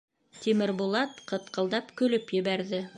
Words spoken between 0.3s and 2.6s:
—Тимербулат ҡытҡылдап көлөп